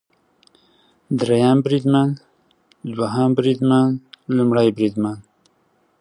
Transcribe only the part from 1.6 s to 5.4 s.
بریدمن، دوهم بریدمن، لومړی بریدمن